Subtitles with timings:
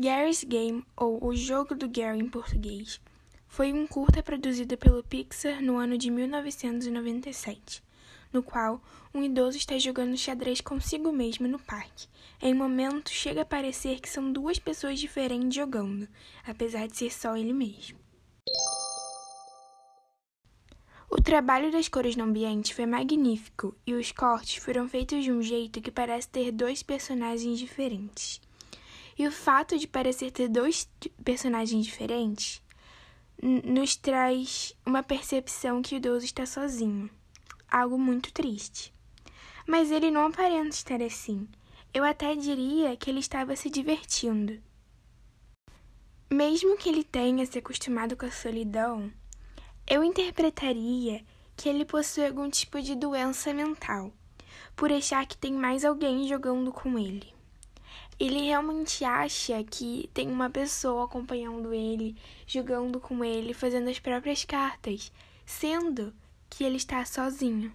[0.00, 3.00] Gary's Game, ou O Jogo do Gary em português,
[3.48, 7.82] foi um curta produzido pelo Pixar no ano de 1997,
[8.32, 8.80] no qual
[9.12, 12.06] um idoso está jogando xadrez consigo mesmo no parque.
[12.40, 16.06] Em momentos, chega a parecer que são duas pessoas diferentes jogando,
[16.46, 17.98] apesar de ser só ele mesmo.
[21.10, 25.42] O trabalho das cores no ambiente foi magnífico e os cortes foram feitos de um
[25.42, 28.40] jeito que parece ter dois personagens diferentes.
[29.18, 30.88] E o fato de parecer ter dois
[31.24, 32.62] personagens diferentes
[33.42, 37.10] nos traz uma percepção que o idoso está sozinho,
[37.68, 38.94] algo muito triste.
[39.66, 41.48] Mas ele não aparenta estar assim.
[41.92, 44.62] Eu até diria que ele estava se divertindo.
[46.30, 49.12] Mesmo que ele tenha se acostumado com a solidão,
[49.84, 51.24] eu interpretaria
[51.56, 54.12] que ele possui algum tipo de doença mental,
[54.76, 57.37] por achar que tem mais alguém jogando com ele.
[58.18, 64.44] Ele realmente acha que tem uma pessoa acompanhando ele, jogando com ele, fazendo as próprias
[64.44, 65.12] cartas,
[65.46, 66.12] sendo
[66.50, 67.72] que ele está sozinho.